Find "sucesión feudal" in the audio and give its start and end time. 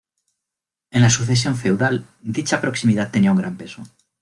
1.11-2.07